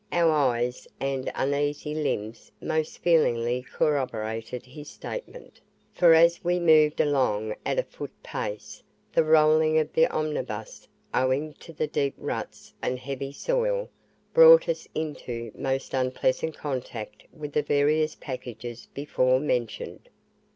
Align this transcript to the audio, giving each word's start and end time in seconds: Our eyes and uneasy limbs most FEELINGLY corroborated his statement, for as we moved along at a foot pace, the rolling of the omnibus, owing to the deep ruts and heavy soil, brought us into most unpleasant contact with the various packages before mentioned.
Our 0.11 0.31
eyes 0.31 0.87
and 0.99 1.31
uneasy 1.35 1.93
limbs 1.93 2.51
most 2.59 2.97
FEELINGLY 3.03 3.61
corroborated 3.71 4.65
his 4.65 4.89
statement, 4.89 5.61
for 5.93 6.15
as 6.15 6.43
we 6.43 6.59
moved 6.59 6.99
along 6.99 7.53
at 7.67 7.77
a 7.77 7.83
foot 7.83 8.09
pace, 8.23 8.81
the 9.13 9.23
rolling 9.23 9.77
of 9.77 9.93
the 9.93 10.07
omnibus, 10.07 10.87
owing 11.13 11.53
to 11.59 11.71
the 11.71 11.85
deep 11.85 12.15
ruts 12.17 12.73
and 12.81 12.97
heavy 12.97 13.31
soil, 13.31 13.91
brought 14.33 14.67
us 14.67 14.87
into 14.95 15.51
most 15.53 15.93
unpleasant 15.93 16.57
contact 16.57 17.27
with 17.31 17.53
the 17.53 17.61
various 17.61 18.15
packages 18.15 18.87
before 18.95 19.39
mentioned. 19.39 20.09